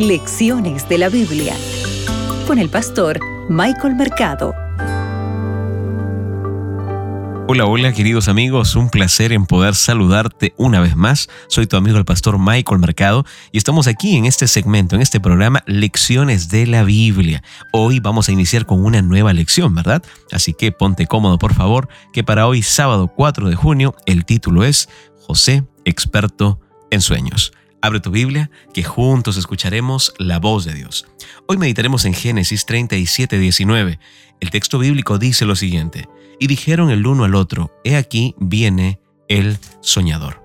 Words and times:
Lecciones 0.00 0.88
de 0.88 0.96
la 0.96 1.10
Biblia 1.10 1.54
con 2.46 2.58
el 2.58 2.70
pastor 2.70 3.20
Michael 3.50 3.96
Mercado. 3.96 4.54
Hola, 7.46 7.66
hola 7.66 7.92
queridos 7.92 8.26
amigos, 8.28 8.76
un 8.76 8.88
placer 8.88 9.30
en 9.34 9.44
poder 9.44 9.74
saludarte 9.74 10.54
una 10.56 10.80
vez 10.80 10.96
más. 10.96 11.28
Soy 11.48 11.66
tu 11.66 11.76
amigo 11.76 11.98
el 11.98 12.06
pastor 12.06 12.38
Michael 12.38 12.80
Mercado 12.80 13.26
y 13.52 13.58
estamos 13.58 13.88
aquí 13.88 14.16
en 14.16 14.24
este 14.24 14.48
segmento, 14.48 14.96
en 14.96 15.02
este 15.02 15.20
programa 15.20 15.62
Lecciones 15.66 16.48
de 16.48 16.66
la 16.66 16.82
Biblia. 16.82 17.42
Hoy 17.70 18.00
vamos 18.00 18.30
a 18.30 18.32
iniciar 18.32 18.64
con 18.64 18.82
una 18.82 19.02
nueva 19.02 19.34
lección, 19.34 19.74
¿verdad? 19.74 20.02
Así 20.32 20.54
que 20.54 20.72
ponte 20.72 21.06
cómodo 21.06 21.36
por 21.36 21.52
favor, 21.52 21.90
que 22.14 22.24
para 22.24 22.46
hoy 22.46 22.62
sábado 22.62 23.08
4 23.14 23.50
de 23.50 23.54
junio 23.54 23.94
el 24.06 24.24
título 24.24 24.64
es 24.64 24.88
José, 25.26 25.64
experto 25.84 26.58
en 26.90 27.02
sueños. 27.02 27.52
Abre 27.82 28.00
tu 28.00 28.10
Biblia, 28.10 28.50
que 28.74 28.84
juntos 28.84 29.38
escucharemos 29.38 30.12
la 30.18 30.38
voz 30.38 30.64
de 30.64 30.74
Dios. 30.74 31.06
Hoy 31.46 31.56
meditaremos 31.56 32.04
en 32.04 32.12
Génesis 32.12 32.66
37, 32.66 33.38
19. 33.38 33.98
El 34.40 34.50
texto 34.50 34.78
bíblico 34.78 35.18
dice 35.18 35.46
lo 35.46 35.56
siguiente, 35.56 36.08
y 36.38 36.46
dijeron 36.46 36.90
el 36.90 37.06
uno 37.06 37.24
al 37.24 37.34
otro, 37.34 37.70
he 37.84 37.96
aquí 37.96 38.34
viene 38.38 39.00
el 39.28 39.58
soñador. 39.80 40.42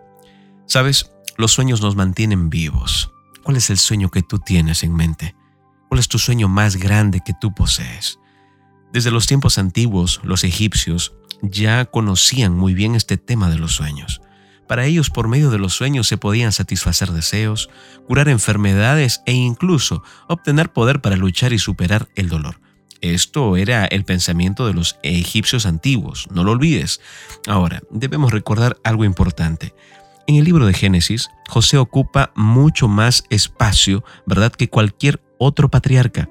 Sabes, 0.66 1.12
los 1.38 1.52
sueños 1.52 1.82
nos 1.82 1.98
mantienen 1.98 2.50
vivos. 2.50 3.12
¿Cuál 3.44 3.58
es 3.58 3.70
el 3.70 3.80
sueño 3.80 4.10
que 4.10 4.24
tú 4.24 4.40
tienes 4.40 4.84
en 4.84 4.96
mente? 4.96 5.36
¿Cuál 5.90 6.00
es 6.00 6.08
tu 6.08 6.20
sueño 6.20 6.48
más 6.48 6.78
grande 6.78 7.22
que 7.26 7.34
tú 7.40 7.54
posees? 7.54 8.18
Desde 8.94 9.12
los 9.12 9.28
tiempos 9.28 9.58
antiguos, 9.58 10.22
los 10.24 10.46
egipcios 10.46 11.14
ya 11.42 11.84
conocían 11.86 12.56
muy 12.56 12.74
bien 12.74 12.96
este 12.96 13.18
tema 13.18 13.50
de 13.50 13.58
los 13.58 13.76
sueños. 13.76 14.22
Para 14.68 14.86
ellos, 14.86 15.10
por 15.10 15.28
medio 15.28 15.52
de 15.52 15.60
los 15.60 15.74
sueños, 15.74 16.08
se 16.08 16.18
podían 16.18 16.52
satisfacer 16.52 17.12
deseos, 17.12 17.70
curar 18.08 18.30
enfermedades 18.30 19.22
e 19.26 19.34
incluso 19.34 20.04
obtener 20.28 20.72
poder 20.74 21.02
para 21.02 21.16
luchar 21.16 21.54
y 21.54 21.60
superar 21.60 22.08
el 22.16 22.30
dolor. 22.30 22.60
Esto 23.02 23.58
era 23.58 23.86
el 23.86 24.04
pensamiento 24.04 24.66
de 24.66 24.74
los 24.74 24.98
egipcios 25.04 25.66
antiguos, 25.66 26.28
no 26.32 26.44
lo 26.44 26.52
olvides. 26.52 27.02
Ahora, 27.46 27.82
debemos 27.92 28.32
recordar 28.32 28.78
algo 28.84 29.06
importante. 29.06 29.76
En 30.28 30.38
el 30.38 30.46
libro 30.46 30.66
de 30.66 30.74
Génesis, 30.74 31.30
José 31.48 31.78
ocupa 31.78 32.32
mucho 32.36 32.88
más 32.88 33.26
espacio, 33.30 34.04
¿verdad?, 34.26 34.52
que 34.52 34.70
cualquier 34.70 35.22
otro 35.38 35.70
patriarca. 35.70 36.30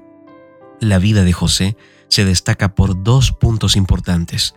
La 0.81 0.98
vida 0.98 1.22
de 1.22 1.33
José 1.33 1.77
se 2.09 2.25
destaca 2.25 2.75
por 2.75 3.05
dos 3.05 3.31
puntos 3.31 3.77
importantes. 3.77 4.56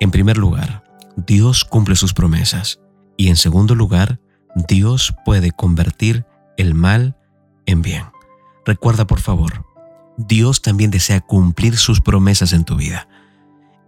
En 0.00 0.10
primer 0.10 0.36
lugar, 0.36 0.84
Dios 1.26 1.64
cumple 1.64 1.96
sus 1.96 2.14
promesas. 2.14 2.80
Y 3.16 3.28
en 3.28 3.36
segundo 3.36 3.74
lugar, 3.74 4.20
Dios 4.68 5.14
puede 5.24 5.50
convertir 5.50 6.24
el 6.56 6.74
mal 6.74 7.16
en 7.66 7.82
bien. 7.82 8.04
Recuerda 8.64 9.06
por 9.06 9.20
favor, 9.20 9.64
Dios 10.16 10.62
también 10.62 10.92
desea 10.92 11.20
cumplir 11.20 11.76
sus 11.76 12.00
promesas 12.00 12.52
en 12.52 12.64
tu 12.64 12.76
vida. 12.76 13.08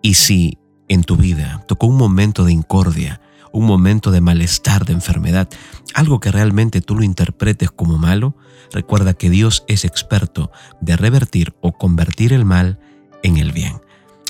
Y 0.03 0.15
si 0.15 0.59
en 0.89 1.05
tu 1.05 1.17
vida 1.17 1.65
tocó 1.69 1.87
un 1.87 1.97
momento 1.97 2.45
de 2.45 2.53
incordia, 2.53 3.21
un 3.53 3.65
momento 3.65 4.11
de 4.11 4.21
malestar, 4.21 4.85
de 4.85 4.93
enfermedad, 4.93 5.49
algo 5.95 6.19
que 6.19 6.33
realmente 6.33 6.81
tú 6.81 6.97
lo 6.97 7.05
interpretes 7.05 7.71
como 7.71 7.97
malo, 7.97 8.37
recuerda 8.73 9.15
que 9.15 9.31
Dios 9.31 9.65
es 9.69 9.85
experto 9.85 10.51
de 10.81 10.97
revertir 10.97 11.55
o 11.61 11.73
convertir 11.73 12.33
el 12.33 12.45
mal 12.45 12.81
en 13.23 13.37
el 13.37 13.53
bien. 13.53 13.81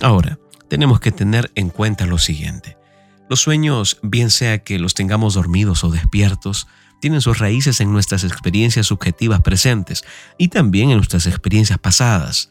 Ahora, 0.02 0.38
tenemos 0.68 1.00
que 1.00 1.12
tener 1.12 1.50
en 1.54 1.70
cuenta 1.70 2.04
lo 2.04 2.18
siguiente. 2.18 2.79
Los 3.30 3.42
sueños, 3.42 3.98
bien 4.02 4.28
sea 4.28 4.64
que 4.64 4.80
los 4.80 4.94
tengamos 4.94 5.34
dormidos 5.34 5.84
o 5.84 5.90
despiertos, 5.92 6.66
tienen 7.00 7.20
sus 7.20 7.38
raíces 7.38 7.80
en 7.80 7.92
nuestras 7.92 8.24
experiencias 8.24 8.88
subjetivas 8.88 9.40
presentes 9.40 10.02
y 10.36 10.48
también 10.48 10.90
en 10.90 10.96
nuestras 10.96 11.28
experiencias 11.28 11.78
pasadas. 11.78 12.50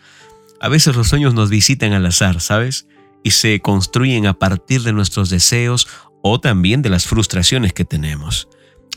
A 0.61 0.69
veces 0.69 0.95
los 0.95 1.09
sueños 1.09 1.33
nos 1.33 1.49
visitan 1.49 1.91
al 1.91 2.05
azar, 2.05 2.39
¿sabes? 2.39 2.87
Y 3.25 3.31
se 3.31 3.59
construyen 3.59 4.25
a 4.25 4.35
partir 4.35 4.83
de 4.83 4.93
nuestros 4.93 5.29
deseos 5.29 5.85
o 6.23 6.39
también 6.39 6.81
de 6.81 6.87
las 6.87 7.07
frustraciones 7.07 7.73
que 7.73 7.83
tenemos. 7.83 8.47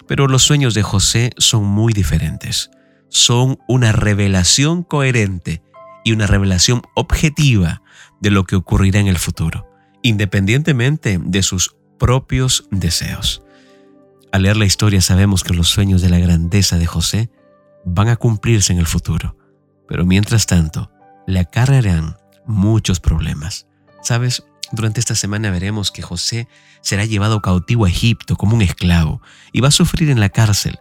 Pero 0.07 0.29
los 0.29 0.45
sueños 0.45 0.75
de 0.75 0.85
José 0.85 1.33
son 1.37 1.65
muy 1.65 1.93
diferentes. 1.93 2.71
Son 3.09 3.59
una 3.67 3.91
revelación 3.91 4.85
coherente 4.85 5.65
y 6.05 6.13
una 6.13 6.29
revelación 6.29 6.83
objetiva 6.95 7.83
de 8.21 8.31
lo 8.31 8.45
que 8.45 8.55
ocurrirá 8.55 9.01
en 9.01 9.09
el 9.09 9.19
futuro 9.19 9.73
independientemente 10.03 11.19
de 11.23 11.43
sus 11.43 11.77
propios 11.99 12.67
deseos. 12.71 13.43
Al 14.33 14.43
leer 14.43 14.57
la 14.57 14.65
historia 14.65 15.01
sabemos 15.01 15.45
que 15.45 15.55
los 15.55 15.69
sueños 15.69 16.01
de 16.01 16.09
la 16.09 16.19
grandeza 16.19 16.79
de 16.79 16.87
José 16.87 17.31
van 17.85 18.09
a 18.09 18.17
cumplirse 18.17 18.73
en 18.73 18.79
el 18.79 18.87
futuro, 18.87 19.37
pero 19.89 20.05
mientras 20.05 20.47
tanto 20.47 20.91
le 21.27 21.41
acarrearán 21.41 22.17
muchos 22.47 23.01
problemas. 23.01 23.67
¿Sabes? 24.03 24.45
Durante 24.73 25.01
esta 25.01 25.15
semana 25.15 25.51
veremos 25.51 25.91
que 25.91 26.03
José 26.03 26.49
será 26.81 27.05
llevado 27.05 27.43
cautivo 27.43 27.85
a 27.85 27.91
Egipto 27.91 28.37
como 28.37 28.57
un 28.57 28.63
esclavo 28.63 29.21
y 29.53 29.61
va 29.61 29.69
a 29.69 29.73
sufrir 29.73 30.09
en 30.09 30.19
la 30.19 30.31
cárcel. 30.31 30.79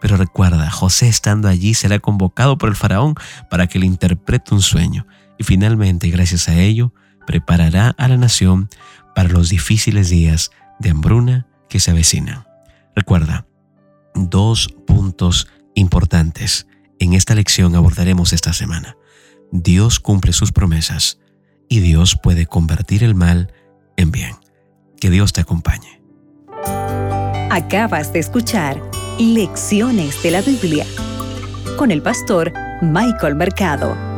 Pero 0.00 0.16
recuerda, 0.16 0.70
José 0.70 1.08
estando 1.08 1.48
allí 1.48 1.74
será 1.74 1.98
convocado 1.98 2.58
por 2.58 2.68
el 2.68 2.76
faraón 2.76 3.14
para 3.50 3.66
que 3.66 3.78
le 3.78 3.86
interprete 3.86 4.54
un 4.54 4.62
sueño 4.62 5.06
y 5.38 5.44
finalmente, 5.44 6.08
gracias 6.08 6.48
a 6.48 6.58
ello, 6.58 6.92
preparará 7.26 7.94
a 7.98 8.08
la 8.08 8.16
nación 8.16 8.68
para 9.14 9.28
los 9.28 9.48
difíciles 9.48 10.10
días 10.10 10.50
de 10.78 10.90
hambruna 10.90 11.46
que 11.68 11.80
se 11.80 11.90
avecinan. 11.90 12.46
Recuerda, 12.94 13.46
dos 14.14 14.68
puntos 14.86 15.48
importantes 15.74 16.66
en 16.98 17.14
esta 17.14 17.34
lección 17.34 17.74
abordaremos 17.74 18.32
esta 18.32 18.52
semana. 18.52 18.96
Dios 19.50 20.00
cumple 20.00 20.32
sus 20.32 20.52
promesas 20.52 21.18
y 21.68 21.80
Dios 21.80 22.18
puede 22.20 22.46
convertir 22.46 23.04
el 23.04 23.14
mal 23.14 23.52
en 23.96 24.10
bien. 24.10 24.36
Que 25.00 25.10
Dios 25.10 25.32
te 25.32 25.40
acompañe. 25.40 26.00
Acabas 27.50 28.12
de 28.12 28.20
escuchar 28.20 28.80
Lecciones 29.18 30.20
de 30.22 30.30
la 30.32 30.42
Biblia 30.42 30.86
con 31.76 31.90
el 31.90 32.02
pastor 32.02 32.52
Michael 32.82 33.36
Mercado. 33.36 34.13